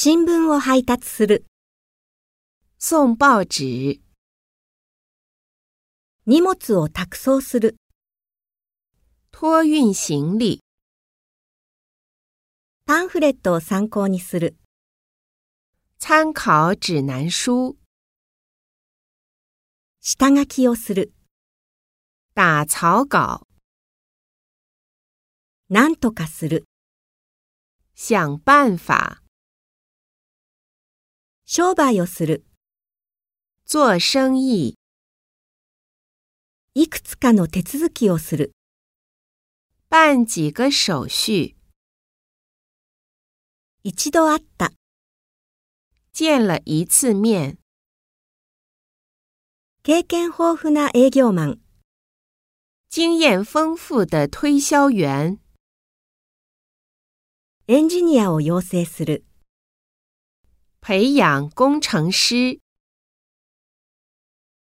[0.00, 1.44] 新聞を配達する。
[2.78, 4.00] 送报纸、
[6.24, 7.74] 荷物を託送する。
[9.32, 10.60] 托运行李、
[12.86, 14.56] パンフレットを参考にする。
[15.98, 17.76] 参考指南书、
[20.00, 21.12] 下書きをする。
[22.36, 23.44] 打草稿、
[25.68, 26.66] なんとかする。
[27.96, 29.27] 想办法、
[31.50, 32.44] 商売をする。
[33.64, 34.74] 做生意、
[36.74, 38.52] いくつかの手続きをする。
[39.88, 41.56] 办几个手续、
[43.82, 44.74] 一度会った。
[46.12, 47.56] 见了一次面、
[49.82, 51.60] 経験豊富な営業マン。
[52.90, 55.38] 经验丰富的推销员、
[57.68, 59.27] エンジニアを養成する。
[60.88, 62.60] 培养工程师。